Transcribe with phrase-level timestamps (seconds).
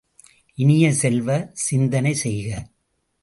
[0.57, 2.47] இனிய செல்வ, சிந்தனை செய்க!